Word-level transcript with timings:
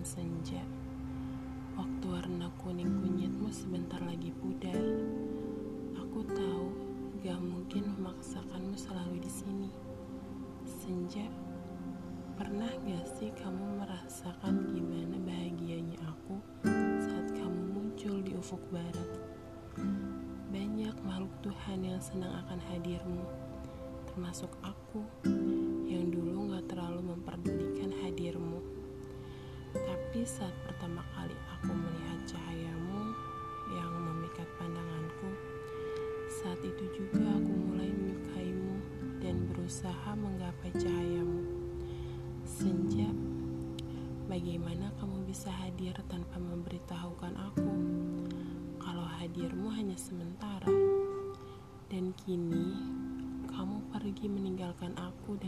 malam 0.00 0.16
senja. 0.16 0.64
Waktu 1.76 2.08
warna 2.08 2.48
kuning 2.56 2.88
kunyitmu 3.04 3.52
sebentar 3.52 4.00
lagi 4.00 4.32
pudar. 4.32 4.80
Aku 5.92 6.24
tahu 6.24 6.72
gak 7.20 7.36
mungkin 7.36 7.84
memaksakanmu 7.84 8.80
selalu 8.80 9.20
di 9.20 9.28
sini. 9.28 9.68
Senja, 10.64 11.28
pernah 12.32 12.72
gak 12.88 13.04
sih 13.20 13.28
kamu 13.44 13.84
merasakan 13.84 14.72
gimana 14.72 15.20
bahagianya 15.20 16.00
aku 16.08 16.40
saat 17.04 17.36
kamu 17.36 17.60
muncul 17.68 18.24
di 18.24 18.32
ufuk 18.40 18.64
barat? 18.72 19.20
Banyak 20.48 20.96
makhluk 21.04 21.34
Tuhan 21.44 21.84
yang 21.84 22.00
senang 22.00 22.40
akan 22.48 22.56
hadirmu, 22.72 23.28
termasuk 24.08 24.48
aku. 24.64 25.04
Saat 30.20 30.52
pertama 30.68 31.00
kali 31.16 31.32
aku 31.48 31.72
melihat 31.72 32.20
cahayamu 32.28 33.16
yang 33.72 33.88
memikat 33.88 34.44
pandanganku, 34.60 35.32
saat 36.28 36.60
itu 36.60 36.84
juga 36.92 37.24
aku 37.40 37.48
mulai 37.48 37.88
menyukaimu 37.88 38.74
dan 39.24 39.48
berusaha 39.48 40.12
menggapai 40.12 40.76
cahayamu. 40.76 41.40
Senja, 42.44 43.08
bagaimana 44.28 44.92
kamu 45.00 45.24
bisa 45.24 45.48
hadir 45.48 45.96
tanpa 46.12 46.36
memberitahukan 46.36 47.34
aku 47.40 47.72
kalau 48.76 49.08
hadirmu 49.24 49.72
hanya 49.72 49.96
sementara? 49.96 50.68
Dan 51.88 52.12
kini 52.12 52.76
kamu 53.48 53.88
pergi 53.88 54.28
meninggalkan 54.28 54.92
aku 55.00 55.40